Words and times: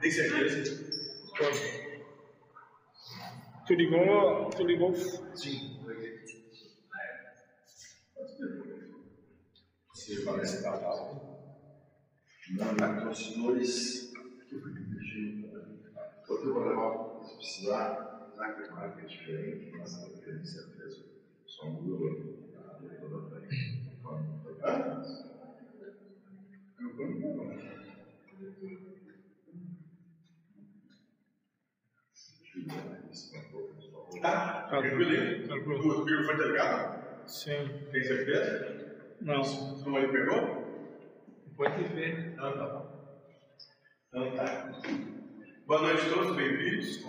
Tem 0.00 0.10
certeza? 0.10 0.88
Tu 3.66 3.74
ligou, 3.74 4.50
tu 4.50 4.64
ligou 4.64 4.94
Sim, 4.94 5.76
Se 9.94 10.24
parece 10.24 10.52
que 10.52 10.58
está 10.58 10.78
Não, 12.50 12.72
não, 12.74 12.96
então, 12.96 13.14
senhores, 13.14 14.12
outro 16.28 16.52
problema, 16.52 17.20
se 17.22 17.36
precisar, 17.36 18.32
já 18.36 18.52
que 18.52 18.62
a 18.62 18.86
é 18.86 19.04
diferente, 19.04 19.70
mas 19.76 20.00
não 20.00 20.16
tem 20.18 20.44
certeza. 20.44 21.04
Só 21.46 21.68
muda 21.68 21.98
toda 23.00 23.18
a 23.18 23.28
frente. 23.28 23.82
Hã? 24.62 24.62
Tá? 24.62 25.02
Tá 34.20 34.66
Tranquilo? 34.68 35.46
tranquilo. 35.46 36.02
O 36.02 36.04
filho 36.04 36.24
foi 36.24 36.36
delegado? 36.36 36.98
Sim. 37.26 37.68
Tem 37.92 38.02
certeza? 38.02 38.96
Não. 39.20 39.42
Sua 39.44 39.90
mãe 39.92 40.08
pegou? 40.10 40.66
Pode 41.56 41.84
ver. 41.94 42.34
Não, 42.36 42.52
tá 42.52 42.66
bom. 42.66 42.98
Então 44.08 44.36
tá. 44.36 44.72
Boa 45.66 45.82
noite 45.82 46.06
a 46.06 46.14
todos, 46.14 46.36
bem-vindos. 46.36 47.04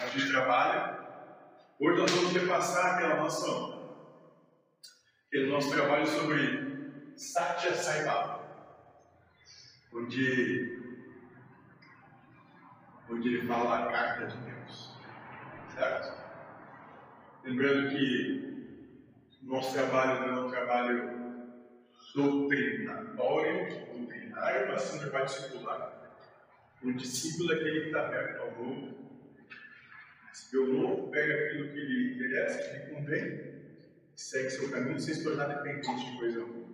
A 0.00 0.06
gente 0.06 0.30
trabalha. 0.30 0.98
Hoje 1.80 2.00
nós 2.00 2.10
vamos 2.10 2.32
repassar 2.32 2.94
aquela 2.96 3.16
nossa, 3.16 3.46
aquele 5.26 5.50
nosso 5.50 5.70
trabalho 5.70 6.06
sobre 6.06 7.12
Satya 7.16 7.74
Sai 7.74 8.04
Baba, 8.04 8.40
onde, 9.94 10.77
onde 13.10 13.28
ele 13.28 13.46
fala 13.46 13.84
a 13.84 13.92
carta 13.92 14.26
de 14.26 14.36
Deus. 14.38 14.96
Certo? 15.74 16.18
Lembrando 17.44 17.90
que 17.90 18.48
nosso 19.42 19.72
trabalho 19.72 20.20
não 20.20 20.28
é 20.28 20.46
um 20.46 20.50
trabalho 20.50 21.18
doutrinatório, 22.14 23.86
doutrinário, 23.92 24.68
mas 24.68 24.82
sim 24.82 24.96
um 24.96 25.00
trabalho 25.00 25.26
discipular. 25.26 25.98
Um 26.82 26.92
discípulo 26.96 27.52
é 27.52 27.56
aquele 27.56 27.80
que 27.80 27.86
está 27.86 28.06
aberto 28.06 28.40
ao. 28.42 28.98
Recebeu 30.28 30.64
o 30.64 30.72
novo, 30.72 31.10
pega 31.10 31.34
aquilo 31.34 31.68
que 31.68 31.80
lhe 31.80 32.14
interessa, 32.14 32.58
que 32.58 32.76
lhe 32.76 32.94
convém, 32.94 33.48
segue 34.14 34.50
seu 34.50 34.70
caminho 34.70 35.00
sem 35.00 35.14
se 35.14 35.24
tornar 35.24 35.46
dependente 35.46 36.04
de 36.04 36.18
coisa 36.18 36.40
alguma. 36.40 36.68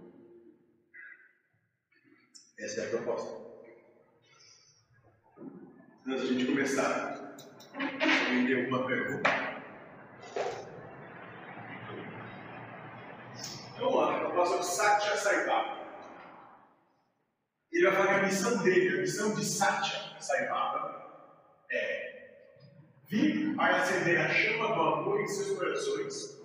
Essa 2.58 2.80
é 2.80 2.86
a 2.86 2.90
proposta. 2.90 3.43
Antes 6.06 6.28
de 6.28 6.34
a 6.34 6.38
gente 6.38 6.46
começar, 6.52 7.34
alguém 7.78 8.46
tem 8.46 8.64
alguma 8.64 8.86
pergunta? 8.86 9.30
Vamos 13.78 13.94
lá, 13.94 14.18
proposta 14.20 14.58
do 14.58 14.64
Satya 14.64 15.16
Sai 15.16 15.46
Baba. 15.46 15.78
Ele 17.72 17.86
vai 17.86 17.96
falar 17.96 18.06
que 18.06 18.20
a 18.20 18.22
missão 18.24 18.62
dele, 18.62 18.98
a 18.98 19.00
missão 19.00 19.34
de 19.34 19.46
Satya 19.46 20.20
Sai 20.20 20.46
Baba 20.46 21.32
é 21.70 22.04
vir 23.08 23.56
para 23.56 23.78
acender 23.78 24.20
a 24.20 24.28
chama 24.28 24.74
do 24.74 24.80
amor 24.82 25.22
em 25.22 25.26
seus 25.26 25.58
corações, 25.58 26.38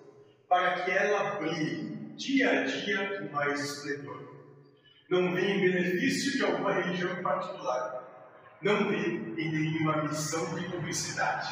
para 0.48 0.86
que 0.86 0.92
ela 0.92 1.36
brilhe 1.36 2.14
dia 2.16 2.62
a 2.62 2.64
dia 2.64 3.20
com 3.20 3.36
mais 3.36 3.60
esplendor. 3.60 4.26
Não 5.10 5.36
vi 5.36 5.44
em 5.44 5.60
benefício 5.60 6.32
de 6.38 6.46
alguma 6.46 6.72
religião 6.72 7.12
em 7.12 7.22
particular. 7.22 8.00
Não 8.62 8.90
vi 8.90 9.42
em 9.42 9.52
nenhuma 9.54 10.04
missão 10.04 10.54
de 10.54 10.68
publicidade 10.68 11.48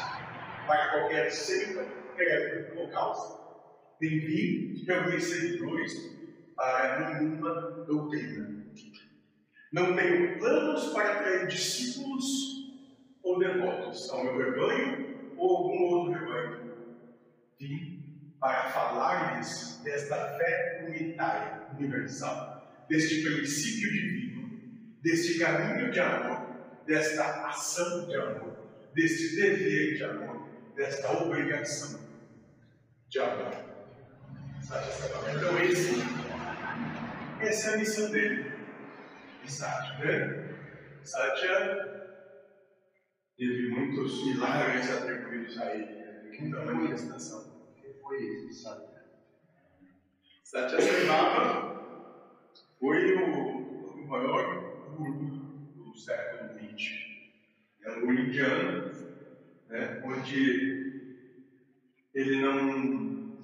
para 0.66 0.90
qualquer 0.90 1.30
seita, 1.30 1.86
credo 2.14 2.78
ou 2.78 2.90
causa. 2.90 3.38
Nem 3.98 4.10
vi 4.10 4.84
reunir 4.86 5.18
seguidores 5.18 5.92
para 6.54 7.18
nenhuma 7.18 7.84
doutrina. 7.86 8.62
Não 9.72 9.96
tenho 9.96 10.38
planos 10.38 10.92
para 10.92 11.12
atrair 11.12 11.46
discípulos 11.46 12.24
ou 13.22 13.38
devotos 13.38 14.10
ao 14.10 14.24
meu 14.24 14.36
rebanho 14.36 15.34
ou 15.38 15.56
algum 15.56 15.82
outro 15.84 16.12
rebanho. 16.12 16.74
Vim 17.58 18.34
para 18.38 18.68
falar-lhes 18.68 19.80
desta 19.82 20.14
fé 20.36 20.86
unitária, 20.86 21.68
universal, 21.78 22.86
deste 22.86 23.22
princípio 23.22 23.92
divino, 23.92 24.60
deste 25.02 25.38
caminho 25.38 25.90
de 25.90 26.00
amor, 26.00 26.47
desta 26.88 27.46
ação 27.46 28.08
de 28.08 28.16
amor, 28.16 28.56
deste 28.94 29.36
dever 29.36 29.94
de 29.94 30.04
amor, 30.04 30.48
desta 30.74 31.22
obrigação 31.22 32.00
de 33.08 33.20
amor. 33.20 33.52
Então, 35.36 35.58
esse, 35.62 35.96
essa 37.40 37.70
é 37.70 37.74
a 37.74 37.76
missão 37.76 38.10
dele. 38.10 38.52
Satya, 39.44 39.98
né? 39.98 40.58
Satya 41.02 42.18
teve 43.36 43.70
muitos 43.70 44.24
milagres 44.26 44.90
atribuídos 44.90 45.58
a 45.58 45.74
ele, 45.74 46.40
muita 46.40 46.64
manifestação. 46.64 47.66
que 47.76 48.00
foi 48.00 48.18
isso, 48.18 48.62
sabe? 48.62 48.84
Satya 50.42 50.80
Sarvama 50.80 52.18
foi 52.80 53.14
o, 53.14 53.94
o 53.94 54.06
maior 54.06 54.96
guru 54.96 55.38
do 55.74 55.98
século 55.98 56.57
É 57.82 57.90
um 57.92 58.00
guru 58.00 58.20
indiano, 58.20 58.92
né, 59.68 60.02
onde 60.04 60.88
ele 62.14 62.40
não, 62.40 63.38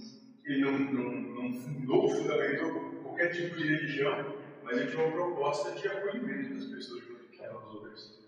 ele 0.45 0.61
não, 0.61 0.78
não, 0.78 1.12
não 1.12 1.53
fundou, 1.53 2.09
fundamentou 2.09 2.94
qualquer 3.03 3.28
tipo 3.28 3.56
de 3.56 3.65
religião, 3.65 4.37
mas 4.62 4.78
ele 4.78 4.91
tinha 4.91 5.05
uma 5.05 5.12
proposta 5.12 5.73
de 5.73 5.89
acolhimento 5.89 6.55
das 6.55 6.65
pessoas 6.67 7.05
junto 7.05 7.37
com 7.37 7.44
as 7.44 7.53
outras. 7.53 8.21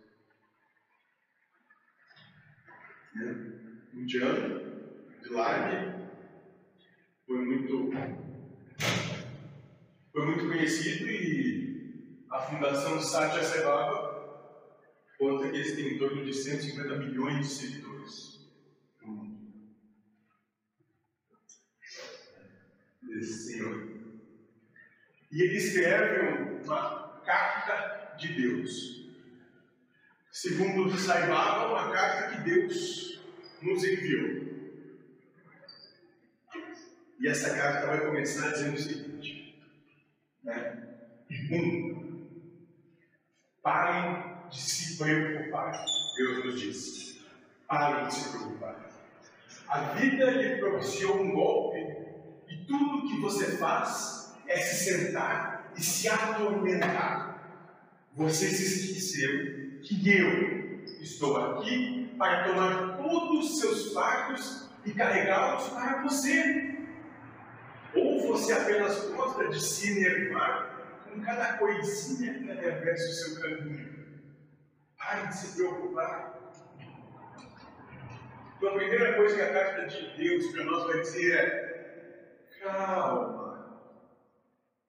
Né? 3.15 3.53
Indiano, 3.95 4.67
Lime, 5.23 6.09
foi 7.27 7.39
muito 7.39 7.91
foi 10.13 10.25
muito 10.27 10.47
conhecido 10.47 11.11
e 11.11 12.25
a 12.31 12.41
fundação 12.41 13.01
Satya 13.01 13.43
Sai 13.43 13.65
Baba 13.65 14.06
conta 15.19 15.51
que 15.51 15.57
eles 15.57 15.75
têm 15.75 15.95
em 15.95 15.99
torno 15.99 16.25
de 16.25 16.33
150 16.33 16.97
milhões 16.99 17.39
de 17.39 17.55
seguidores 17.55 18.41
no 19.03 19.13
mundo. 19.13 19.47
Senhor. 23.23 23.97
E 25.33 25.43
ele 25.43 25.57
escreve 25.57 26.63
uma 26.65 27.23
carta 27.25 28.17
de 28.17 28.29
Deus. 28.35 29.07
Segundo 30.31 30.97
Sai 30.99 31.29
Baba, 31.29 31.69
uma 31.69 31.93
carta 31.93 32.37
que 32.37 32.43
Deus 32.43 33.23
nos 33.63 33.83
enviou. 33.85 34.47
E 37.19 37.29
essa 37.29 37.57
carta 37.57 37.87
vai 37.87 38.05
começar 38.05 38.51
dizendo 38.51 38.75
o 38.75 38.79
seguinte: 38.79 39.59
né? 40.45 40.99
Um, 41.51 42.06
de 44.51 44.61
se 44.61 44.97
preocupar. 44.97 45.85
Deus 46.17 46.45
nos 46.45 46.61
diz: 46.61 47.21
parem 47.67 48.09
de 48.09 48.15
se 48.15 48.31
preocupar. 48.31 48.87
A 49.69 49.81
vida 49.95 50.31
lhe 50.31 50.57
propiciou 50.57 51.21
um 51.21 51.33
golpe 51.33 51.79
e 52.49 52.57
tudo 52.67 53.09
que 53.09 53.21
você 53.21 53.57
faz 53.57 54.35
é 54.47 54.57
se 54.59 54.91
sentar 54.91 55.73
e 55.77 55.83
se 55.83 56.09
atormentar. 56.09 57.37
Você 58.15 58.49
se 58.49 58.65
esqueceu 58.65 59.81
que 59.83 60.09
eu 60.09 60.85
estou 61.01 61.37
aqui 61.37 62.15
para 62.17 62.45
tomar 62.45 62.97
todos 62.97 63.51
os 63.51 63.61
seus 63.61 63.93
fardos 63.93 64.71
e 64.85 64.93
carregá-los 64.93 65.69
para 65.69 66.03
você. 66.03 66.79
Ou 67.95 68.29
você 68.29 68.53
apenas 68.53 69.11
gosta 69.11 69.49
de 69.49 69.61
se 69.61 69.91
enervar 69.91 71.05
com 71.05 71.21
cada 71.21 71.55
coisinha 71.55 72.39
que 72.39 72.51
atravessa 72.51 73.09
o 73.09 73.13
seu 73.13 73.43
caminho? 73.43 73.96
Pare 75.07 75.29
de 75.29 75.37
se 75.37 75.55
preocupar. 75.55 76.35
Então, 78.57 78.71
a 78.71 78.75
primeira 78.75 79.15
coisa 79.15 79.37
que 79.37 79.41
a 79.41 79.53
carta 79.53 79.87
de 79.87 80.17
Deus 80.17 80.49
para 80.49 80.65
nós 80.65 80.83
vai 80.83 81.01
dizer 81.01 81.39
é: 81.39 82.59
calma, 82.59 83.71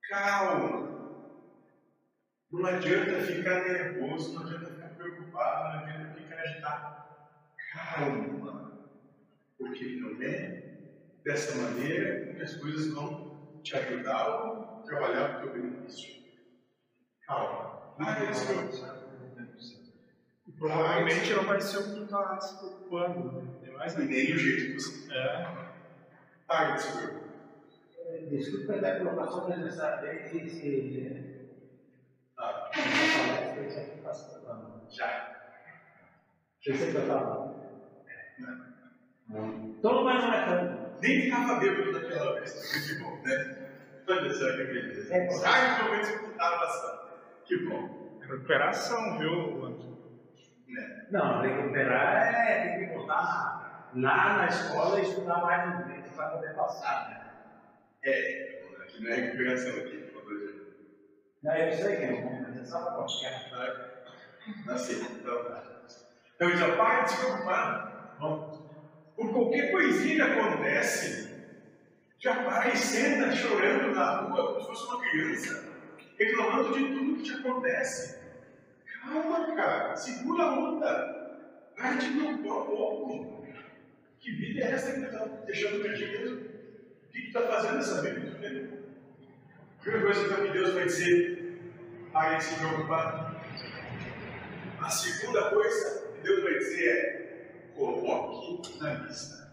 calma. 0.10 0.98
Não 2.50 2.66
adianta 2.66 3.22
ficar 3.22 3.64
nervoso, 3.64 4.34
não 4.34 4.42
adianta 4.42 4.72
ficar 4.72 4.88
preocupado, 4.96 5.75
não 5.75 5.86
adianta 5.86 6.16
ficar 6.16 6.40
agitado. 6.40 6.98
Calma, 7.72 8.75
porque 9.56 9.86
não 9.98 10.19
é 10.19 10.64
dessa 11.24 11.56
maneira 11.62 12.34
que 12.34 12.42
as 12.42 12.56
coisas 12.56 12.92
vão 12.92 13.31
te 13.62 13.78
ajudar 13.78 14.46
ou 14.46 14.84
trabalhar 14.84 15.28
para 15.28 15.38
o 15.38 15.52
teu 15.52 15.62
benefício. 15.62 16.18
Calma, 17.28 17.84
nada 18.00 19.06
disso. 20.47 20.57
Provavelmente 20.59 21.33
não 21.33 21.45
vai 21.45 21.59
ser 21.61 21.77
o 21.77 21.83
que 21.83 21.89
tu 21.91 22.07
tá 22.07 22.39
se 22.39 22.57
preocupando. 22.57 23.31
Né? 23.41 23.53
Tem 23.61 23.73
mais 23.73 23.94
E 23.95 24.05
nem 24.05 24.25
do 24.31 24.38
jeito 24.38 24.65
que 24.65 24.73
você 24.73 25.13
É. 25.13 25.47
paga 26.47 26.73
de 26.73 26.81
se 26.81 26.91
preocupar. 26.97 27.27
Eh, 28.09 28.25
Desculpe 28.29 28.79
la 28.79 28.97
colocación 28.99 29.61
de 29.61 29.67
esa 29.67 29.97
de 29.97 30.07
ese 30.45 31.47
Ah, 32.38 32.69
Não. 34.47 34.88
já. 34.89 35.35
Pensei 36.63 36.91
que 36.91 36.97
eu 36.97 37.01
estava. 37.01 37.55
Não. 39.29 39.73
Todo 39.81 40.03
mais 40.05 40.23
não 40.23 40.33
é 40.33 40.45
tanto. 40.45 41.01
Nem 41.01 41.21
ficava 41.23 41.59
bêbado 41.59 41.91
daquela 41.94 42.33
vez, 42.35 42.51
que 42.88 43.03
bom, 43.03 43.21
né? 43.23 43.69
Olha 44.09 44.33
só 44.33 44.45
que 44.51 44.63
beleza. 44.63 45.13
É. 45.13 45.27
Raros 45.44 45.83
momentos 45.85 46.09
que 46.11 46.25
estava 46.31 46.57
bastante. 46.57 47.13
Que 47.45 47.65
bom. 47.67 48.19
Recuperação, 48.21 49.17
viu, 49.19 49.65
Antônio? 49.65 49.96
Não, 51.10 51.42
recuperar 51.42 52.34
é 52.34 52.78
tem 52.78 52.88
que 52.90 52.94
voltar 52.94 53.90
lá 53.96 54.38
na 54.38 54.48
escola 54.48 55.00
e 55.00 55.04
estudar 55.04 55.42
mais 55.42 55.80
um 55.80 55.84
tempo 55.88 56.10
para 56.14 56.30
poder 56.31 56.54
passar. 56.56 57.10
Né? 57.10 58.12
É, 58.12 58.62
aqui 58.81 59.02
não 59.02 59.12
é 59.12 59.16
recuperação 59.16 59.78
aqui, 59.78 59.98
por 59.98 60.22
favor. 60.22 60.68
Não, 61.44 61.56
eu 61.56 61.72
sei 61.72 61.96
que 61.96 62.04
é 62.04 62.48
é 62.60 62.66
só 62.66 62.81
para 62.81 62.92
qualquer. 62.96 63.50
Assim, 64.69 65.02
então 65.02 65.44
tá. 65.46 65.64
Então, 66.36 66.50
já 66.50 66.75
para 66.75 67.04
de 67.04 67.12
se 67.12 67.18
preocupar. 67.18 68.16
Bom, 68.19 69.14
por 69.16 69.31
qualquer 69.31 69.72
coisinha 69.72 70.16
que 70.16 70.40
acontece, 70.40 71.31
já 72.19 72.44
para 72.44 72.69
e 72.69 72.78
senta 72.78 73.31
chorando 73.31 73.96
na 73.96 74.22
rua 74.22 74.48
como 74.48 74.62
se 74.62 74.68
fosse 74.68 74.86
uma 74.86 75.00
criança, 75.00 75.64
reclamando 76.19 76.74
de 76.74 76.92
tudo 76.94 77.16
que 77.16 77.24
te 77.24 77.34
acontece. 77.34 78.26
Calma, 79.07 79.56
cara, 79.56 79.95
segura 79.95 80.44
a 80.44 80.59
onda. 80.59 81.18
Para 81.77 81.95
de 81.95 82.09
preocupar 82.09 82.57
um 82.57 82.65
pouco. 82.65 83.48
Que 84.19 84.31
vida 84.31 84.62
é 84.62 84.71
essa 84.71 84.92
que 84.92 85.06
está 85.06 85.25
deixando 85.45 85.83
mesmo? 85.83 86.36
O 86.36 87.12
que 87.12 87.21
tu 87.21 87.27
está 87.27 87.42
fazendo 87.44 87.75
nessa 87.75 88.01
vida? 88.01 88.27
A 88.27 89.81
primeira 89.81 90.06
coisa 90.06 90.36
que 90.36 90.51
Deus 90.51 90.74
vai 90.74 90.86
dizer, 90.86 91.62
pare 92.12 92.38
de 92.38 92.44
se 92.44 92.56
preocupar. 92.56 93.42
A 94.81 94.89
segunda 94.89 95.50
coisa 95.51 96.13
que 96.13 96.21
Deus 96.24 96.44
vai 96.44 96.54
dizer 96.56 96.89
é: 96.89 97.71
coloque 97.75 98.80
na 98.80 98.94
lista. 98.94 99.48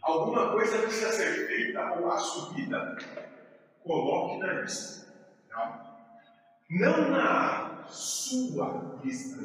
Alguma 0.00 0.52
coisa 0.52 0.78
precisa 0.78 1.12
ser 1.12 1.46
feita 1.46 1.92
ou 1.92 2.10
assumida, 2.10 2.96
coloque 3.84 4.38
na 4.38 4.52
lista. 4.54 5.12
Não, 5.50 5.96
não 6.70 7.10
na 7.10 7.61
sua 7.92 9.00
lista, 9.04 9.38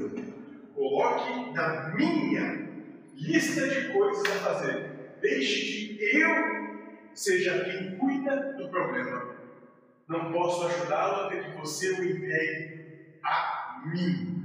coloque 0.74 1.52
na 1.52 1.94
minha 1.96 2.68
lista 3.14 3.68
de 3.68 3.94
coisas 3.94 4.26
a 4.26 4.40
fazer. 4.40 5.18
Deixe 5.22 5.96
que 5.96 6.18
eu 6.18 6.58
seja 7.14 7.64
quem 7.66 7.98
cuida 7.98 8.54
do 8.54 8.70
problema. 8.70 9.36
Não 10.08 10.32
posso 10.32 10.68
ajudá-lo 10.68 11.26
até 11.26 11.44
que 11.44 11.58
você 11.58 11.92
o 11.92 12.04
entregue 12.04 13.20
a 13.24 13.84
mim. 13.88 14.38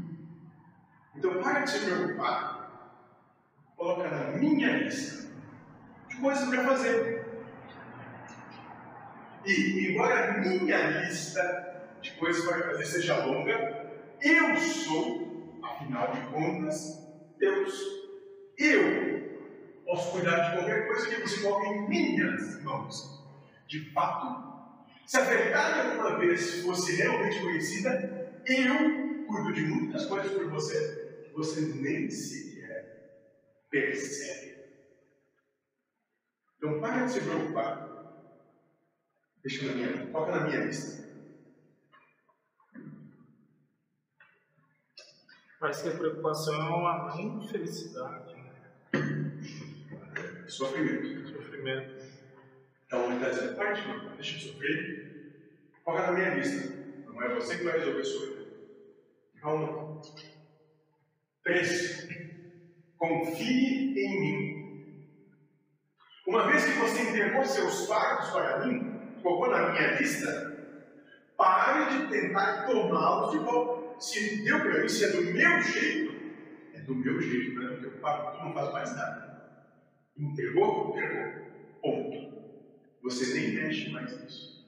Então, 1.14 1.40
para 1.42 1.60
de 1.60 1.70
se 1.70 1.84
preocupar. 1.84 2.52
Coloca 3.76 4.08
na 4.08 4.38
minha 4.38 4.78
lista 4.78 5.28
de 6.08 6.16
coisas 6.16 6.48
para 6.48 6.64
fazer. 6.64 7.22
E, 9.44 9.90
embora 9.90 10.34
a 10.34 10.38
minha 10.38 11.00
lista 11.00 11.88
de 12.00 12.12
coisas 12.12 12.44
para 12.44 12.70
fazer 12.70 12.86
seja 12.86 13.24
longa, 13.24 13.81
eu 14.22 14.56
sou, 14.56 15.58
afinal 15.62 16.12
de 16.12 16.20
contas, 16.28 16.98
Deus. 17.38 17.74
Eu 18.56 19.82
posso 19.84 20.12
cuidar 20.12 20.50
de 20.50 20.56
qualquer 20.56 20.86
coisa 20.86 21.08
que 21.08 21.20
você 21.20 21.42
coloque 21.42 21.66
em 21.68 21.88
minhas 21.88 22.62
mãos. 22.62 23.22
De 23.66 23.90
fato, 23.92 24.52
se 25.06 25.16
a 25.16 25.22
verdade 25.22 25.80
alguma 25.80 26.18
vez 26.18 26.62
fosse 26.62 26.96
realmente 26.96 27.40
conhecida, 27.40 28.42
eu 28.46 29.26
cuido 29.26 29.52
de 29.52 29.62
muitas 29.62 30.06
coisas 30.06 30.32
por 30.32 30.48
você 30.48 31.24
que 31.24 31.32
você 31.32 31.60
nem 31.60 32.10
sequer 32.10 32.52
percebe. 33.70 34.56
Então 36.56 36.80
para 36.80 37.06
de 37.06 37.12
se 37.12 37.20
preocupar. 37.20 37.92
Deixa 39.42 39.66
na 39.66 39.72
minha, 39.72 40.06
coloca 40.06 40.32
na 40.32 40.46
minha 40.46 40.64
lista. 40.64 41.02
Parece 45.62 45.84
que 45.84 45.90
a 45.90 45.96
preocupação 45.96 46.54
é 46.56 46.74
uma 46.74 47.04
mãe 47.04 47.38
de 47.38 47.48
felicidade, 47.48 48.34
né? 48.34 48.50
Sofrimento. 50.48 51.28
Sofrimento. 51.28 52.04
Então 52.84 53.04
ele 53.04 53.14
está 53.14 53.28
dizendo, 53.28 53.56
parte, 53.56 53.86
não, 53.86 54.16
deixa 54.16 54.38
eu 54.38 54.52
sofrer. 54.52 55.62
Coloca 55.84 56.08
na 56.08 56.12
minha 56.14 56.34
lista. 56.34 56.68
Não 57.06 57.22
é 57.22 57.32
você 57.36 57.58
que 57.58 57.62
vai 57.62 57.78
resolver 57.78 58.02
vida. 58.02 58.44
Calma. 59.40 60.02
Três. 61.44 62.08
Confie 62.98 63.94
em 64.00 64.20
mim. 64.20 65.06
Uma 66.26 66.50
vez 66.50 66.64
que 66.64 66.72
você 66.72 67.02
entregou 67.02 67.44
seus 67.44 67.86
fardos 67.86 68.30
para 68.30 68.66
mim, 68.66 69.14
colocou 69.22 69.48
na 69.48 69.70
minha 69.70 69.92
lista, 69.92 70.82
pare 71.36 71.98
de 71.98 72.08
tentar 72.08 72.66
tomá-los 72.66 73.30
de 73.30 73.38
volta. 73.38 73.81
Se 74.02 74.42
deu 74.42 74.58
para 74.58 74.82
mim, 74.82 74.88
se 74.88 75.04
é 75.04 75.08
do 75.12 75.22
meu 75.22 75.62
jeito, 75.62 76.12
é 76.74 76.80
do 76.80 76.92
meu 76.92 77.22
jeito, 77.22 77.54
não 77.54 77.68
é 77.68 77.76
do 77.76 77.80
teu 77.82 78.00
pai, 78.00 78.36
tu 78.36 78.44
não 78.44 78.52
faz 78.52 78.72
mais 78.72 78.96
nada. 78.96 79.62
Entregou? 80.18 80.90
Entregou. 80.90 81.46
Ponto. 81.80 82.32
Você 83.04 83.32
nem 83.32 83.54
mexe 83.54 83.90
mais 83.90 84.20
nisso. 84.20 84.66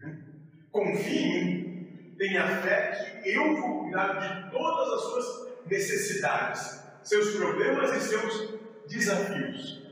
Né? 0.00 0.24
Confie 0.70 1.18
em 1.18 1.44
mim. 1.44 2.14
Tenha 2.16 2.46
fé 2.62 3.20
que 3.24 3.30
eu 3.30 3.56
vou 3.56 3.82
cuidar 3.82 4.20
de 4.20 4.52
todas 4.52 4.92
as 4.94 5.00
suas 5.02 5.66
necessidades, 5.66 6.80
seus 7.02 7.34
problemas 7.34 7.90
e 7.96 8.00
seus 8.08 8.54
desafios. 8.88 9.82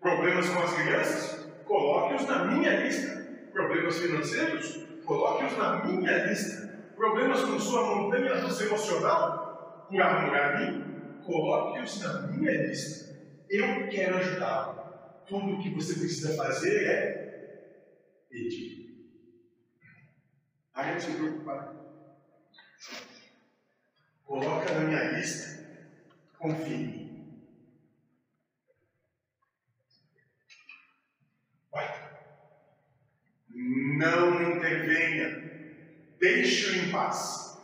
Problemas 0.00 0.48
com 0.48 0.60
as 0.60 0.74
crianças? 0.74 1.46
Coloque-os 1.64 2.24
na 2.28 2.44
minha 2.44 2.84
lista. 2.84 3.50
Problemas 3.52 3.98
financeiros? 3.98 4.86
Coloque-os 5.04 5.58
na 5.58 5.84
minha 5.84 6.26
lista. 6.26 6.66
Problemas 6.96 7.44
com 7.44 7.60
sua 7.60 7.94
montanha 7.94 8.40
russa 8.40 8.64
emocional? 8.64 9.86
Por 9.86 10.00
amor 10.00 10.34
a 10.34 10.58
mim? 10.58 11.20
Coloque-os 11.22 12.00
na 12.00 12.22
minha 12.28 12.52
lista. 12.66 13.14
Eu 13.50 13.86
quero 13.90 14.16
ajudá-lo. 14.16 15.26
Tudo 15.26 15.56
o 15.56 15.62
que 15.62 15.74
você 15.74 15.92
precisa 15.92 16.34
fazer 16.36 16.86
é 16.88 17.26
pedir. 18.30 18.96
Pare 20.72 20.96
de 20.96 21.02
se 21.02 21.12
preocupar. 21.12 21.74
Coloca 24.24 24.72
na 24.72 24.80
minha 24.80 25.12
lista. 25.12 25.66
Confie 26.38 26.74
em 26.74 26.86
mim. 26.86 27.06
Não 33.98 34.52
intervenha. 34.52 35.45
Deixe-o 36.20 36.76
em 36.76 36.90
paz. 36.90 37.58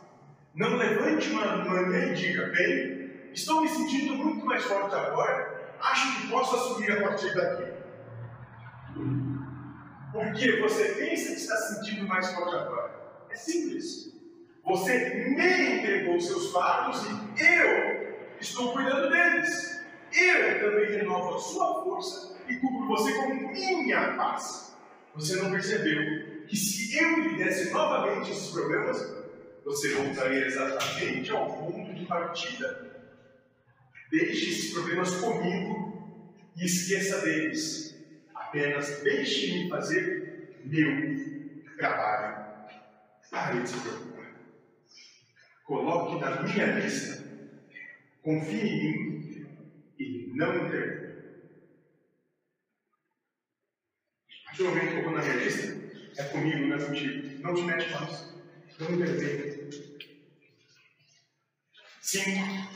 Não 0.53 0.77
levante 0.77 1.29
uma 1.31 1.57
manhã 1.57 2.11
e 2.11 2.13
diga: 2.13 2.47
bem, 2.47 3.29
estou 3.33 3.61
me 3.61 3.67
sentindo 3.67 4.15
muito 4.15 4.45
mais 4.45 4.63
forte 4.63 4.93
agora. 4.93 5.73
Acho 5.79 6.21
que 6.21 6.27
posso 6.29 6.55
assumir 6.55 6.91
a 6.91 7.01
partir 7.01 7.33
daqui. 7.33 7.73
Porque 10.11 10.61
você 10.61 10.89
pensa 10.89 11.31
que 11.31 11.39
está 11.39 11.55
se 11.57 11.75
sentindo 11.75 12.07
mais 12.07 12.31
forte 12.33 12.55
agora. 12.55 12.93
É 13.29 13.35
simples. 13.35 14.13
Você 14.63 15.09
me 15.35 15.79
entregou 15.79 16.21
seus 16.21 16.51
fardos 16.51 17.03
e 17.05 17.43
eu 17.43 18.17
estou 18.39 18.73
cuidando 18.73 19.09
deles. 19.09 19.81
Eu 20.13 20.59
também 20.59 20.97
renovo 20.97 21.35
a 21.35 21.39
sua 21.39 21.83
força 21.83 22.37
e 22.47 22.55
cubro 22.57 22.87
você 22.87 23.11
com 23.13 23.33
minha 23.33 24.13
paz. 24.13 24.75
Você 25.15 25.37
não 25.37 25.51
percebeu 25.51 26.32
que 26.47 26.55
se 26.55 26.97
eu 26.97 27.19
lhe 27.19 27.37
desse 27.37 27.71
novamente 27.71 28.31
esses 28.31 28.51
problemas, 28.51 28.97
você 29.63 29.93
voltaria 29.93 30.45
exatamente 30.45 31.31
ao 31.31 31.57
ponto 31.57 31.93
de 31.93 32.05
partida. 32.05 32.91
Deixe 34.11 34.49
esses 34.49 34.73
problemas 34.73 35.15
comigo 35.15 36.35
e 36.55 36.65
esqueça 36.65 37.21
deles. 37.21 37.95
Apenas 38.35 39.01
deixe-me 39.01 39.69
fazer 39.69 40.61
meu 40.65 41.75
trabalho. 41.77 42.43
Pare 43.31 43.61
de 43.61 43.69
se 43.69 43.79
preocupar. 43.79 44.31
Coloque 45.65 46.21
na 46.21 46.41
minha 46.43 46.65
lista. 46.79 47.23
Confie 48.21 48.61
em 48.61 48.91
mim 48.91 49.47
e 49.99 50.31
não 50.35 50.67
intervenha. 50.67 51.13
A 54.29 54.45
partir 54.45 54.63
do 54.63 54.69
momento 54.69 54.87
que 54.87 54.91
colocou 54.91 55.11
na 55.13 55.23
minha 55.23 55.35
lista, 55.43 55.82
é 56.17 56.23
comigo, 56.23 56.67
não 56.67 56.75
é 56.75 56.83
contigo. 56.83 57.43
Não 57.43 57.53
te 57.53 57.61
mete 57.63 57.91
mais. 57.91 58.33
Não 58.79 58.91
intervenha. 58.91 59.69
Cinco. 62.01 62.69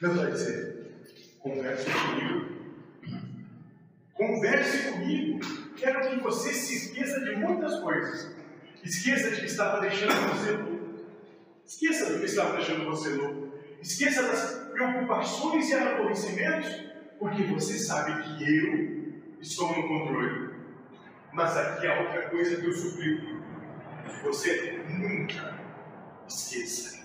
Deus 0.00 0.16
vai 0.16 0.30
dizer: 0.30 0.92
converse 1.38 1.86
comigo. 1.90 2.58
Converse 4.14 4.90
comigo. 4.90 5.40
Quero 5.76 6.10
que 6.10 6.20
você 6.20 6.52
se 6.52 6.76
esqueça 6.76 7.20
de 7.20 7.36
muitas 7.36 7.80
coisas. 7.80 8.34
Esqueça 8.82 9.30
de 9.30 9.40
que 9.40 9.46
estava 9.46 9.80
deixando 9.80 10.28
você 10.28 10.50
louco. 10.52 10.78
Esqueça 11.64 12.12
do 12.12 12.18
que 12.18 12.24
estava 12.26 12.56
deixando 12.56 12.84
você 12.86 13.10
louco. 13.10 13.58
Esqueça 13.80 14.22
das 14.22 14.70
preocupações 14.72 15.68
e 15.70 15.74
aborrecimentos, 15.74 16.84
porque 17.18 17.44
você 17.44 17.78
sabe 17.78 18.22
que 18.22 18.56
eu 18.56 19.40
estou 19.40 19.68
no 19.76 19.86
controle. 19.86 20.47
Mas 21.32 21.56
aqui 21.56 21.86
há 21.86 22.00
outra 22.00 22.28
coisa 22.30 22.56
que 22.56 22.66
eu 22.66 22.72
suplico. 22.72 23.42
Você 24.24 24.82
nunca 24.88 25.58
esqueça. 26.26 26.98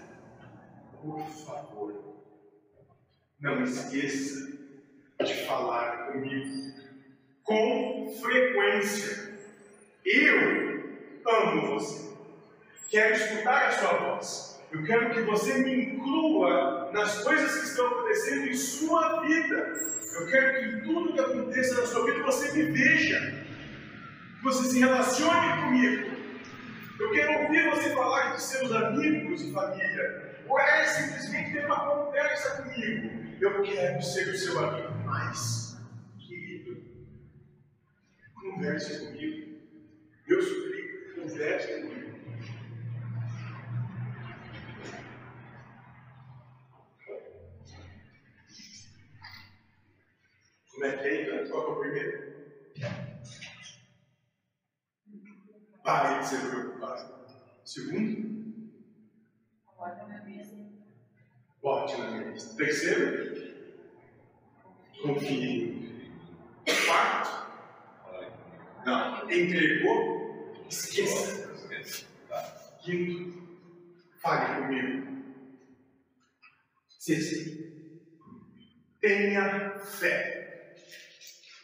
Por 1.02 1.28
favor, 1.28 2.24
não 3.40 3.62
esqueça 3.64 4.54
de 5.24 5.46
falar 5.46 6.12
comigo 6.12 6.74
com 7.44 8.16
frequência. 8.22 9.38
Eu 10.06 10.84
amo 11.28 11.74
você. 11.74 12.14
Quero 12.90 13.14
escutar 13.14 13.68
a 13.68 13.72
sua 13.72 13.94
voz. 13.94 14.62
Eu 14.72 14.84
quero 14.84 15.12
que 15.12 15.22
você 15.22 15.60
me 15.60 15.86
inclua 15.86 16.90
nas 16.94 17.22
coisas 17.24 17.60
que 17.60 17.66
estão 17.66 17.88
acontecendo 17.88 18.48
em 18.48 18.54
sua 18.56 19.22
vida. 19.22 19.74
Eu 20.16 20.28
quero 20.28 20.60
que 20.60 20.82
tudo 20.86 21.14
que 21.14 21.20
aconteça 21.20 21.82
na 21.82 21.88
sua 21.88 22.06
vida 22.06 22.24
você 22.24 22.52
me 22.54 22.72
veja. 22.72 23.43
Você 24.44 24.64
se 24.70 24.80
relacione 24.80 25.62
comigo. 25.64 26.14
Eu 27.00 27.12
quero 27.12 27.44
ouvir 27.44 27.70
você 27.70 27.90
falar 27.96 28.36
de 28.36 28.42
seus 28.42 28.72
amigos 28.72 29.42
e 29.42 29.52
família. 29.52 30.44
Ou 30.48 30.60
é 30.60 30.86
simplesmente 30.86 31.54
ter 31.54 31.66
uma 31.66 31.80
conversa 32.06 32.62
comigo. 32.62 33.24
Eu 33.42 33.62
quero 33.64 34.02
ser 34.02 34.28
o 34.30 34.38
seu 34.38 34.60
amigo 34.60 34.94
mais 35.06 35.78
querido. 36.20 36.84
Converse 38.36 39.06
comigo. 39.06 39.60
Eu 40.28 40.42
suplico, 40.42 41.22
converse 41.22 41.82
comigo. 41.82 42.14
Como 50.72 50.86
é 50.86 50.98
que 50.98 51.08
é 51.08 51.22
então? 51.24 51.50
Qual 51.52 51.68
é 51.68 51.72
o 51.72 51.80
primeiro? 51.80 52.34
Pare 55.84 56.20
de 56.20 56.28
ser 56.28 56.50
preocupado. 56.50 57.14
Segundo, 57.66 58.34
Bota 59.78 60.08
na 60.08 60.24
mesa. 60.24 60.56
bote 61.62 61.98
na 62.00 62.12
mesa. 62.12 62.43
Terceiro, 62.58 63.54
confie. 65.02 65.84
Quarto, 66.86 67.44
não, 68.86 69.30
entregou, 69.30 70.66
esqueça. 70.70 71.44
Quinto, 72.84 73.44
fale 74.22 74.62
comigo. 74.62 75.24
Sexto, 77.00 77.64
tenha 79.02 79.72
fé. 79.80 80.76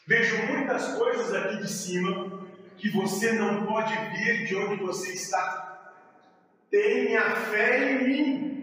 Vejo 0.05 0.37
muitas 0.47 0.95
coisas 0.95 1.33
aqui 1.33 1.57
de 1.57 1.71
cima 1.71 2.47
que 2.77 2.89
você 2.89 3.33
não 3.33 3.65
pode 3.65 3.93
ver 3.93 4.45
de 4.45 4.55
onde 4.55 4.81
você 4.83 5.13
está. 5.13 5.93
Tenha 6.71 7.35
fé 7.35 7.91
em 7.91 8.07
mim, 8.07 8.58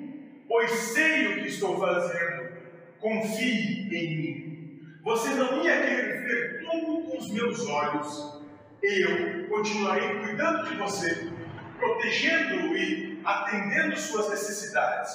pois 0.48 0.70
sei 0.70 1.26
o 1.28 1.42
que 1.42 1.48
estou 1.48 1.78
fazendo. 1.78 2.56
Confie 3.00 3.88
em 3.94 4.16
mim. 4.16 4.56
Você 5.04 5.30
não 5.34 5.62
ia 5.62 5.80
querer 5.80 6.22
ver 6.24 6.60
tudo 6.60 7.02
com 7.04 7.18
os 7.18 7.30
meus 7.30 7.66
olhos. 7.68 8.42
Eu 8.82 9.48
continuarei 9.48 10.20
cuidando 10.20 10.68
de 10.68 10.76
você, 10.76 11.30
protegendo-o 11.78 12.76
e 12.76 13.20
atendendo 13.24 13.96
suas 13.96 14.30
necessidades. 14.30 15.12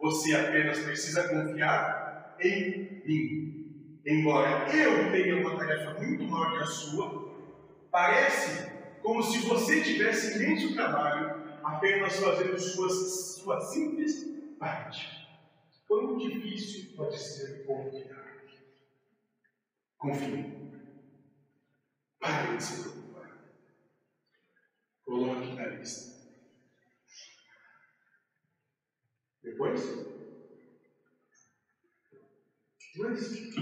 Você 0.00 0.34
apenas 0.34 0.78
precisa 0.80 1.28
confiar 1.28 2.36
em 2.40 3.02
mim. 3.06 4.00
Embora 4.06 4.68
eu 4.72 5.10
tenha 5.12 5.36
uma 5.36 5.56
tarefa 5.56 5.94
muito 5.94 6.24
maior 6.24 6.52
que 6.52 6.62
a 6.64 6.66
sua, 6.66 7.32
parece 7.90 8.70
como 9.02 9.22
se 9.22 9.38
você 9.46 9.80
tivesse 9.80 10.36
imenso 10.36 10.74
trabalho 10.74 11.42
apenas 11.62 12.16
fazendo 12.16 12.58
suas, 12.58 13.36
sua 13.36 13.60
simples 13.60 14.33
parte. 14.64 15.28
Quão 15.86 16.16
difícil 16.16 16.96
pode 16.96 17.18
ser 17.18 17.66
confiar? 17.66 18.42
Confie. 19.98 20.54
Pare 22.18 22.56
de 22.56 22.62
se 22.62 22.80
preocupar. 22.80 23.44
Coloque 25.04 25.52
na 25.52 25.66
lista. 25.66 26.14
Depois? 29.42 29.82
Dois. 32.96 33.54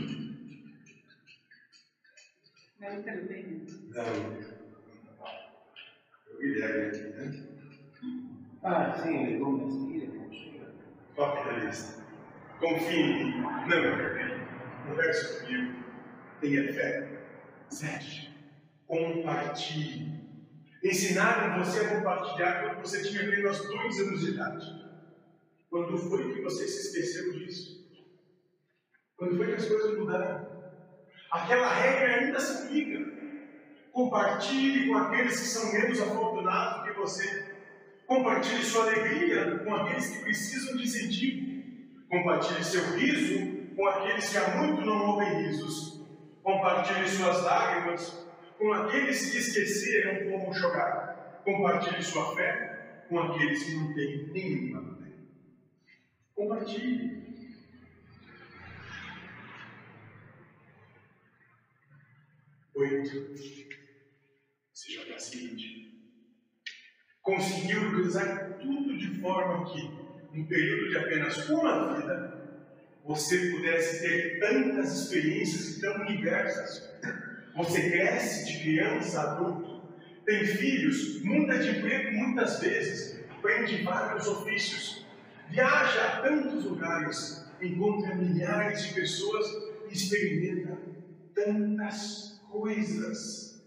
Mas 2.79 3.05
também. 3.05 3.67
Não. 3.89 4.53
Eu 6.29 6.39
Guilherme 6.39 6.87
aqui, 6.87 7.03
né? 7.09 7.53
Ah, 8.63 8.97
sim, 8.97 9.17
ele 9.17 9.41
comecei, 9.41 10.12
Coloque 11.15 11.47
na 11.47 11.65
lista. 11.65 12.03
Confie. 12.59 13.35
Não 13.35 13.67
me 13.67 14.43
Converse 14.87 15.41
comigo. 15.41 15.85
Tenha 16.41 16.73
fé. 16.73 17.09
Sete. 17.69 18.35
Compartilhe. 18.87 20.23
Ensinaram 20.83 21.65
você 21.65 21.81
a 21.81 21.97
compartilhar 21.97 22.63
quando 22.63 22.81
você 22.81 23.03
tinha 23.03 23.23
apenas 23.23 23.65
dois 23.69 24.01
anos 24.01 24.21
de 24.21 24.31
idade. 24.33 24.93
Quando 25.71 25.97
foi 25.97 26.35
que 26.35 26.43
você 26.43 26.67
se 26.67 26.89
esqueceu 26.89 27.33
disso? 27.33 27.89
Quando 29.17 29.37
foi 29.37 29.47
que 29.47 29.55
as 29.55 29.67
coisas 29.67 29.99
mudaram? 29.99 30.47
Aquela 31.31 31.73
regra 31.73 32.17
ainda 32.17 32.41
se 32.41 32.65
aplica. 32.65 33.13
Compartilhe 33.93 34.89
com 34.89 34.99
aqueles 34.99 35.39
que 35.39 35.47
são 35.47 35.73
menos 35.73 36.01
afortunados 36.01 36.85
que 36.85 36.99
você. 36.99 37.52
Compartilhe 38.13 38.63
sua 38.63 38.83
alegria 38.83 39.61
com 39.61 39.75
aqueles 39.75 40.11
que 40.11 40.25
precisam 40.25 40.77
de 40.77 40.85
incentivo. 40.85 41.63
Compartilhe 42.11 42.63
seu 42.63 42.85
riso 42.95 43.75
com 43.75 43.87
aqueles 43.89 44.29
que 44.29 44.37
há 44.37 44.55
muito 44.55 44.85
não 44.85 45.13
ouvem 45.13 45.47
risos. 45.47 46.05
Compartilhe 46.43 47.09
suas 47.09 47.43
lágrimas 47.43 48.29
com 48.59 48.71
aqueles 48.71 49.31
que 49.31 49.39
esqueceram 49.39 50.31
como 50.31 50.53
chorar. 50.53 51.41
Compartilhe 51.43 52.03
sua 52.03 52.37
fé 52.37 53.07
com 53.09 53.19
aqueles 53.19 53.65
que 53.65 53.77
não 53.77 53.95
têm 53.95 54.27
nenhuma 54.27 54.95
fé. 54.99 55.11
Compartilhe. 56.35 57.23
Oito. 62.75 63.35
Seja 64.75 65.07
paciente. 65.11 66.02
Conseguiu 67.23 67.83
organizar 67.83 68.59
tudo 68.61 68.99
de 68.99 69.21
forma 69.21 69.65
que, 69.73 69.81
no 70.33 70.45
período 70.47 70.91
de 70.91 70.99
apenas 70.99 71.49
uma 71.49 71.95
vida, 71.95 72.43
você 73.05 73.51
pudesse 73.51 74.01
ter 74.01 74.41
tantas 74.41 74.93
experiências 74.93 75.79
tão 75.81 76.05
diversas. 76.05 76.91
Você 77.57 77.91
cresce 77.91 78.47
de 78.47 78.63
criança 78.63 79.21
a 79.21 79.33
adulto, 79.33 79.83
tem 80.25 80.45
filhos, 80.45 81.23
muda 81.23 81.59
de 81.59 81.79
emprego 81.79 82.17
muitas 82.17 82.61
vezes, 82.61 83.25
aprende 83.31 83.83
vários 83.83 84.27
ofícios, 84.27 85.07
viaja 85.51 86.05
a 86.05 86.23
tantos 86.23 86.65
lugares, 86.65 87.45
encontra 87.61 88.15
milhares 88.15 88.85
de 88.85 88.95
pessoas 88.95 89.47
e 89.91 89.93
experimenta 89.93 90.79
tantas 91.35 92.41
coisas. 92.51 93.63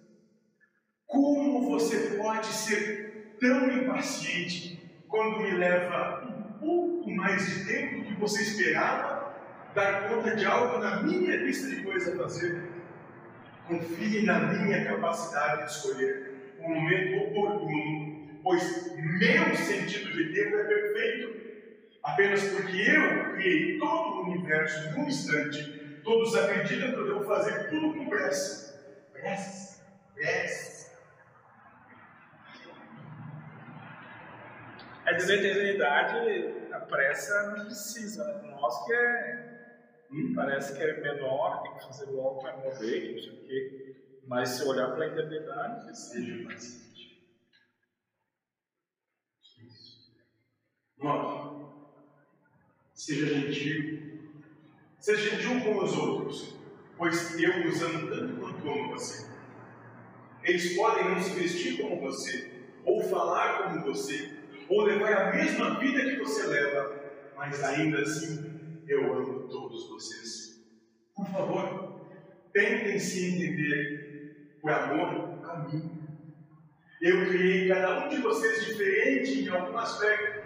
Como 1.06 1.70
você 1.70 2.18
pode 2.18 2.48
ser 2.48 3.05
tão 3.40 3.72
impaciente 3.72 4.82
quando 5.08 5.40
me 5.40 5.52
leva 5.52 6.24
um 6.28 6.60
pouco 6.60 7.12
mais 7.12 7.46
de 7.46 7.66
tempo 7.66 8.00
do 8.00 8.06
que 8.06 8.14
você 8.20 8.42
esperava 8.42 9.34
dar 9.74 10.10
conta 10.10 10.36
de 10.36 10.46
algo 10.46 10.78
na 10.80 11.04
minha 11.04 11.36
lista 11.38 11.70
de 11.70 11.84
coisas 11.84 12.14
a 12.14 12.24
fazer? 12.24 12.62
Confie 13.68 14.24
na 14.24 14.40
minha 14.40 14.86
capacidade 14.86 15.66
de 15.66 15.72
escolher 15.72 16.56
o 16.60 16.70
momento 16.70 17.24
oportuno, 17.26 18.40
pois 18.44 18.96
meu 18.96 19.56
sentido 19.56 20.12
de 20.12 20.34
tempo 20.34 20.56
é 20.56 20.64
perfeito. 20.64 21.46
Apenas 22.04 22.44
porque 22.50 22.78
eu 22.78 23.34
criei 23.34 23.80
todo 23.80 24.20
o 24.20 24.30
universo 24.30 24.92
num 24.92 25.08
instante, 25.08 26.00
todos 26.04 26.36
acreditam 26.36 26.92
que 26.92 27.00
eu 27.00 27.08
devo 27.08 27.26
fazer 27.26 27.70
tudo 27.70 27.94
com 27.96 28.06
pressa. 28.06 28.80
Pressa, 29.12 29.84
pressa. 30.14 30.85
É 35.06 35.14
Mas 35.14 35.28
na 35.28 35.36
eternidade, 35.36 36.74
a 36.74 36.80
pressa 36.80 37.52
não 37.52 37.66
precisa, 37.66 38.26
né? 38.26 38.50
Nós 38.50 38.86
que 38.86 38.94
é. 38.94 39.56
Hum? 40.12 40.34
Parece 40.36 40.76
que 40.76 40.84
é 40.84 41.00
menor, 41.00 41.62
tem 41.62 41.74
que 41.76 41.86
fazer 41.86 42.06
logo 42.12 42.40
para 42.40 42.54
que 42.54 42.68
não 42.68 42.76
sei 42.76 43.14
o 43.14 43.46
quê. 43.46 43.96
Mas 44.28 44.50
se 44.50 44.68
olhar 44.68 44.96
para 44.96 45.06
a 45.06 45.08
eternidade, 45.08 45.86
paciente. 45.86 47.24
Isso. 49.64 50.16
Nove. 50.98 51.66
Seja 52.94 53.28
gentil. 53.28 54.06
Seja 55.00 55.38
gentil 55.38 55.64
com 55.64 55.84
os 55.84 55.96
outros, 55.96 56.56
pois 56.98 57.40
eu 57.40 57.68
os 57.68 57.82
amo 57.84 58.10
tanto 58.10 58.40
quanto 58.40 58.70
amo 58.70 58.90
você. 58.94 59.30
Eles 60.42 60.76
podem 60.76 61.10
não 61.10 61.22
se 61.22 61.40
vestir 61.40 61.80
como 61.80 62.02
você, 62.02 62.52
ou 62.84 63.04
falar 63.04 63.64
como 63.64 63.84
você, 63.84 64.35
ou 64.70 64.84
levar 64.84 65.14
a 65.14 65.34
mesma 65.36 65.80
vida 65.80 66.04
que 66.04 66.18
você 66.18 66.48
leva, 66.48 67.04
mas 67.36 67.64
ainda 67.64 68.02
assim 68.02 68.84
eu 68.88 69.14
amo 69.14 69.48
todos 69.48 69.90
vocês. 69.90 70.64
Por 71.16 71.28
favor, 71.28 72.02
tentem 72.54 73.00
se 73.00 73.36
entender 73.36 74.60
por 74.62 74.72
amor 74.72 75.50
a 75.50 75.60
mim. 75.60 76.06
Eu 77.02 77.28
criei 77.28 77.68
cada 77.68 78.06
um 78.06 78.10
de 78.10 78.18
vocês 78.22 78.66
diferente 78.66 79.42
em 79.42 79.50
algum 79.50 79.78
aspecto. 79.78 80.46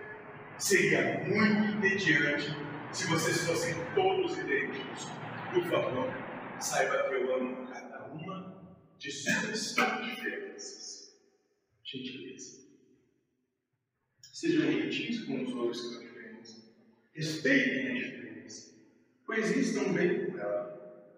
Seria 0.58 1.24
muito 1.26 1.86
entediante 1.86 2.54
se 2.92 3.08
vocês 3.08 3.46
fossem 3.46 3.76
todos 3.96 4.38
idênticos. 4.38 5.08
Por 5.54 5.64
favor, 5.66 6.14
saiba 6.60 7.04
que 7.04 7.16
eu 7.16 7.36
amo 7.36 7.68
cada 7.68 8.08
uma 8.08 8.60
de 8.98 9.12
suas 9.12 9.76
diferenças. 10.04 11.18
Gentileza. 11.84 12.59
Sejam 14.40 14.72
gentis 14.72 15.26
com 15.26 15.44
os 15.44 15.54
outros 15.54 15.82
que 15.82 15.88
são 15.96 16.00
diferentes. 16.02 16.64
Respeitem 17.14 17.90
a 17.90 17.94
diferença. 17.94 18.72
Coexistam 19.26 19.92
bem 19.92 20.32
com 20.32 20.40
ela. 20.40 21.12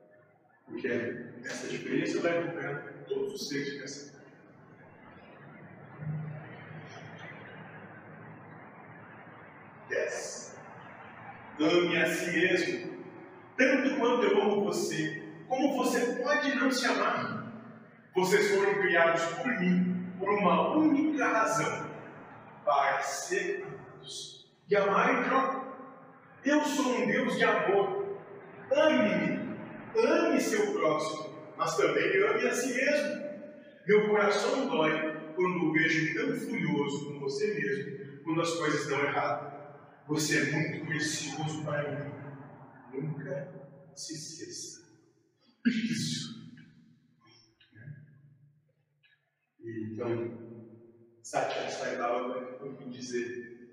Porque 0.66 0.88
essa 1.46 1.68
diferença 1.68 2.20
vai 2.20 2.40
acompanhar 2.40 3.06
todos 3.08 3.36
os 3.36 3.48
seres 3.48 3.80
dessa 3.80 4.12
terra. 4.12 4.26
Dez. 9.88 10.56
Ame 11.60 11.98
a 11.98 12.08
si 12.08 12.32
mesmo, 12.32 13.06
tanto 13.56 14.00
quanto 14.00 14.24
eu 14.24 14.42
amo 14.42 14.64
você, 14.64 15.22
como 15.48 15.78
você 15.78 16.16
pode 16.24 16.56
não 16.56 16.72
se 16.72 16.88
amar. 16.88 17.54
Vocês 18.16 18.50
foram 18.50 18.82
criados 18.82 19.24
por 19.36 19.60
mim 19.60 20.12
por 20.18 20.28
uma 20.28 20.76
única 20.76 21.28
razão: 21.28 21.91
para 22.72 23.02
ser 23.02 23.66
amados 23.66 24.50
e 24.70 24.76
amar 24.78 25.26
troca. 25.26 25.62
Eu 26.46 26.64
sou 26.64 26.86
um 26.86 27.06
Deus 27.06 27.36
de 27.36 27.44
amor. 27.44 28.18
Ame-me, 28.72 29.58
ame 29.98 30.40
seu 30.40 30.72
próximo, 30.72 31.54
mas 31.58 31.76
também 31.76 32.24
ame 32.24 32.48
a 32.48 32.54
si 32.54 32.74
mesmo. 32.74 33.22
Meu 33.86 34.08
coração 34.08 34.70
dói 34.70 35.34
quando 35.36 35.66
o 35.66 35.74
vejo 35.74 36.16
tão 36.16 36.34
furioso 36.40 37.14
com 37.14 37.20
você 37.20 37.54
mesmo, 37.54 38.24
quando 38.24 38.40
as 38.40 38.54
coisas 38.54 38.88
dão 38.88 39.04
errado. 39.04 39.52
Você 40.08 40.40
é 40.40 40.52
muito 40.52 40.86
precioso 40.86 41.66
para 41.66 41.92
mim. 41.92 42.12
Nunca 42.94 43.54
se 43.94 44.14
esqueça 44.14 44.82
disso. 45.66 46.42
E, 49.60 49.94
então, 49.94 50.61
Satya 51.32 51.70
Sai 51.70 51.96
Baba 51.96 52.28
vai 52.60 52.90
dizer: 52.90 53.70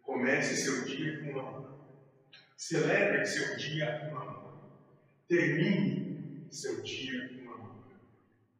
comece 0.00 0.56
seu 0.56 0.86
dia 0.86 1.20
com 1.20 1.38
amor. 1.38 1.78
Celebre 2.56 3.26
seu 3.26 3.58
dia 3.58 4.08
com 4.08 4.16
amor. 4.16 4.54
Termine 5.28 6.46
seu 6.50 6.80
dia 6.80 7.28
com 7.28 7.52
amor. 7.52 7.84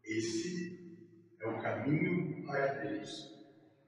Esse 0.05 0.79
é 1.41 1.47
o 1.47 1.63
caminho 1.63 2.45
para 2.45 2.67
Deus. 2.67 3.35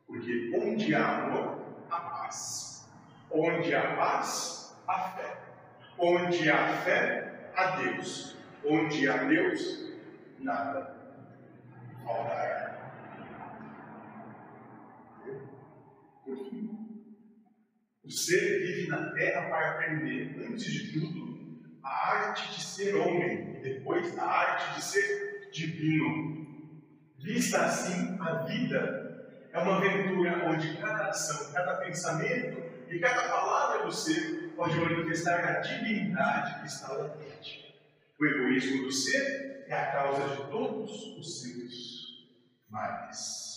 Porque 0.07 0.51
onde 0.57 0.95
há 0.95 1.25
amor, 1.25 1.85
há 1.91 2.01
paz. 2.01 2.89
Onde 3.31 3.75
há 3.75 3.95
paz, 3.95 4.75
há 4.89 5.11
fé. 5.11 5.39
Onde 5.99 6.49
há 6.49 6.67
fé, 6.79 7.53
há 7.55 7.77
Deus. 7.77 8.35
Onde 8.65 9.07
há 9.07 9.25
Deus, 9.25 9.93
nada 10.39 10.97
faltará. 12.03 12.67
Por 16.27 16.37
fim, 16.51 16.69
o 18.07 18.11
ser 18.11 18.61
vive 18.61 18.89
na 18.89 19.11
terra 19.11 19.49
para 19.49 19.71
aprender, 19.73 20.37
antes 20.49 20.73
de 20.73 20.93
tudo, 20.93 21.61
a 21.83 22.11
arte 22.11 22.55
de 22.55 22.65
ser 22.65 22.95
homem 22.95 23.57
e 23.59 23.63
depois 23.63 24.17
a 24.19 24.25
arte 24.25 24.77
de 24.77 24.85
ser 24.85 25.51
divino. 25.53 26.47
Vista 27.19 27.65
assim, 27.65 28.17
a 28.21 28.45
vida 28.45 29.49
é 29.53 29.59
uma 29.59 29.79
aventura 29.79 30.49
onde 30.49 30.77
cada 30.77 31.09
ação, 31.09 31.53
cada 31.53 31.77
pensamento 31.77 32.63
e 32.89 32.99
cada 32.99 33.29
palavra 33.29 33.85
do 33.85 33.93
ser 33.93 34.53
pode 34.55 34.79
manifestar 34.79 35.45
a 35.45 35.61
divindade 35.61 36.61
que 36.61 36.67
está 36.67 36.93
latente. 36.93 37.75
O 38.19 38.25
egoísmo 38.27 38.85
do 38.85 38.93
ser 38.93 39.65
é 39.67 39.75
a 39.75 39.93
causa 39.93 40.37
de 40.37 40.51
todos 40.51 40.91
os 41.19 41.43
seus 41.43 42.27
males. 42.71 43.57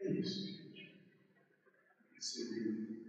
É 0.00 0.10
isso, 0.12 0.46
gente. 0.46 0.98
Esse 2.16 2.44
livro. 2.44 3.00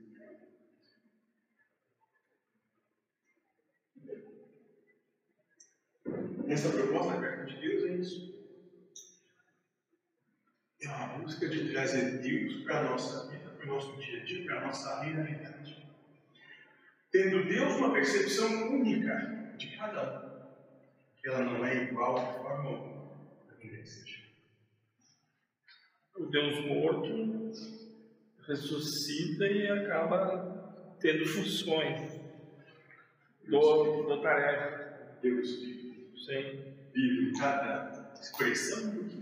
Essa 6.52 6.70
proposta 6.70 7.14
da 7.14 7.22
carta 7.22 7.46
de 7.46 7.62
Deus 7.62 7.84
é 7.86 7.94
isso. 7.96 8.46
É 10.82 10.88
uma 10.90 11.20
busca 11.20 11.48
de 11.48 11.72
trazer 11.72 12.18
Deus 12.18 12.66
para 12.66 12.80
a 12.82 12.84
nossa 12.90 13.30
vida, 13.30 13.52
para 13.52 13.66
o 13.66 13.68
nosso 13.70 13.96
dia 14.02 14.22
a 14.22 14.26
dia, 14.26 14.46
para 14.46 14.58
a 14.58 14.66
nossa 14.66 15.02
realidade. 15.02 15.88
Tendo 17.10 17.46
Deus 17.46 17.76
uma 17.76 17.94
percepção 17.94 18.70
única 18.70 19.54
de 19.58 19.78
cada 19.78 20.26
um. 20.28 20.32
Ela 21.24 21.40
não 21.40 21.66
é 21.66 21.84
igual 21.84 22.16
de 22.16 22.38
forma 22.40 22.70
alguma 22.70 23.16
a 23.50 23.64
ninguém 23.64 23.86
seja. 23.86 24.22
o 26.18 26.26
Deus 26.26 26.66
morto 26.66 27.52
ressuscita 28.46 29.46
e 29.46 29.70
acaba 29.70 30.98
tendo 31.00 31.26
funções 31.26 32.20
do, 33.48 34.08
da 34.10 34.22
tarefa. 34.22 34.82
Deus 35.22 35.62
vive, 35.62 35.91
Sim. 36.26 36.62
em 36.96 37.34
cada 37.34 38.14
expressão 38.20 38.94
do 38.94 39.06
que. 39.06 39.20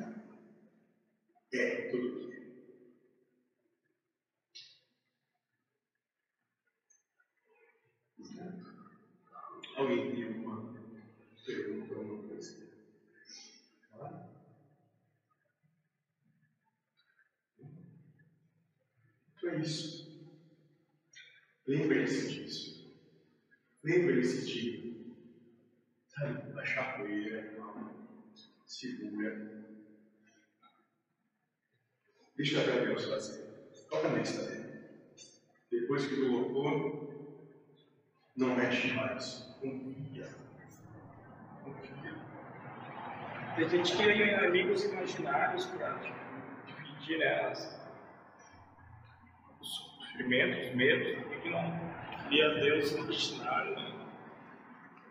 É 1.52 1.90
tudo 1.90 2.20
que 2.20 2.34
é. 2.34 2.40
Alguém 9.76 10.12
tem 10.12 10.24
alguma 10.26 10.74
pergunta, 11.46 11.96
alguma 11.96 12.28
coisa? 12.28 12.70
Então 19.38 19.50
é 19.50 19.62
isso. 19.62 20.10
Lembre-se 21.66 22.28
disso. 22.28 22.94
Lembre-se 23.84 24.46
de 24.46 24.89
baixar 26.54 26.98
poeira, 26.98 27.54
segura. 28.66 29.60
Deixa 32.36 32.62
para 32.64 32.86
Deus 32.86 33.06
fazer. 33.06 33.44
Toca 33.90 34.08
lista 34.10 34.44
dele. 34.46 34.70
Depois 35.72 36.08
que 36.08 36.16
colocou, 36.16 37.10
não 38.38 38.56
mexe 38.56 38.94
mais. 38.94 39.58
Confia. 39.60 40.28
Confia. 41.64 42.16
Tem 43.56 43.70
gente 43.70 43.92
que 43.92 44.04
tem 44.04 44.36
amigos 44.36 44.84
imaginários 44.86 45.66
para 45.66 45.96
dividir 46.66 47.20
né, 47.20 47.42
as- 47.50 47.80
os 49.60 49.68
sofrimentos, 49.76 50.70
os 50.70 50.76
medos, 50.76 51.42
que 51.42 51.50
não 51.50 52.26
cria 52.28 52.54
Deus 52.62 52.92
imaginário 52.94 53.76
né, 53.76 53.99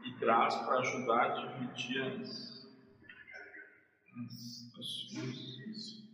e 0.08 0.14
traz 0.18 0.54
para 0.56 0.78
ajudar 0.78 1.22
a 1.22 1.28
dividir 1.28 2.02
as, 2.02 2.66
as, 4.16 4.72
as 4.78 4.86
suas. 4.86 6.08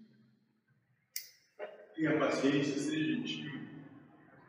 Tenha 1.95 2.19
paciência, 2.19 2.77
seja 2.79 3.15
gentil. 3.15 3.69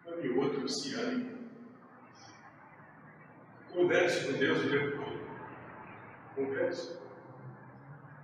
Ame 0.07 0.29
outro, 0.29 0.67
se 0.67 0.95
ame. 0.95 1.35
Converse 3.71 4.25
com 4.25 4.39
Deus 4.39 4.65
o 4.65 4.69
tempo 4.69 4.97
todo. 4.97 5.25
Converse. 6.33 6.99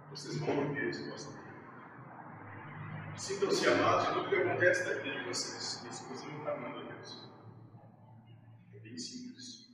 Vocês 0.09 0.39
vão 0.39 0.57
ouvir 0.57 0.81
a 0.81 0.85
resposta 0.85 1.31
dele. 1.31 1.41
Sintam-se 3.15 3.67
amados 3.67 4.09
em 4.09 4.13
tudo 4.13 4.29
que 4.29 4.35
acontece 4.35 4.89
na 4.89 5.01
vida 5.01 5.19
de 5.19 5.25
vocês. 5.25 5.85
Isso 5.89 6.09
você 6.09 6.27
não 6.27 6.39
está 6.39 6.53
amando 6.53 6.79
a 6.79 6.83
Deus. 6.83 7.29
É 8.73 8.79
bem 8.79 8.97
simples. 8.97 9.70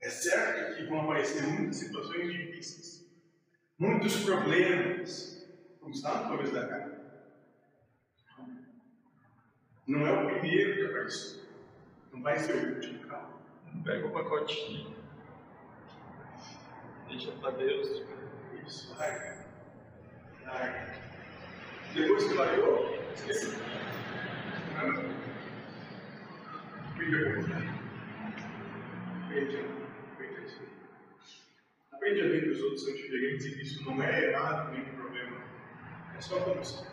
É 0.00 0.08
certo 0.08 0.76
que 0.76 0.84
vão 0.84 1.00
aparecer 1.02 1.42
muitas 1.42 1.76
situações 1.76 2.32
difíceis, 2.32 3.04
muitos 3.78 4.24
problemas, 4.24 5.44
como 5.80 5.92
está 5.92 6.22
no 6.22 6.30
começo 6.30 6.52
da 6.52 6.68
carta. 6.68 6.96
Não 9.86 10.06
é 10.06 10.12
o 10.12 10.40
primeiro 10.40 10.74
que 10.74 10.86
apareceu. 10.86 11.44
Não 12.12 12.22
vai 12.22 12.38
ser 12.38 12.54
o 12.54 12.74
último, 12.74 13.06
calma. 13.06 13.40
Pega 13.84 14.06
o 14.06 14.12
pacotinho. 14.12 14.96
Deixa 17.08 17.32
pra 17.32 17.50
Deus. 17.50 18.02
Isso, 18.66 18.94
larga. 18.96 19.46
Larga. 20.44 21.00
Depois 21.94 22.24
que 22.24 22.34
largou, 22.34 22.94
esqueci. 23.14 23.56
Aprende 24.76 25.15
Aprende 27.06 27.54
a 29.56 29.60
isso. 30.44 30.58
Ver 32.00 32.42
que 32.42 32.50
os 32.50 32.60
outros 32.62 32.82
são 32.82 32.94
diferentes 32.94 33.46
e 33.46 33.54
que 33.54 33.62
isso 33.62 33.84
não 33.84 34.02
é 34.02 34.24
errado 34.24 34.72
nem 34.72 34.84
problema. 34.96 35.36
É 36.16 36.20
só 36.20 36.42
como 36.42 36.64
são. 36.64 36.84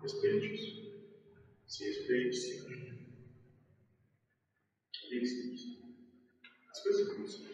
Respeite 0.00 0.54
isso. 0.54 0.88
Se 1.66 1.84
respeite, 1.84 2.36
se 2.36 2.58
ame. 2.60 3.06
É 5.04 5.08
bem 5.10 5.26
simples. 5.26 5.76
As 6.70 6.82
coisas 6.82 7.06
como 7.08 7.28
são. 7.28 7.44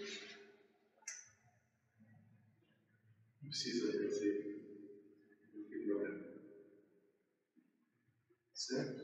Não 3.43 3.49
precisa 3.49 3.91
que 3.91 3.99
não 5.87 6.07
é. 6.07 6.09
Certo? 8.53 9.04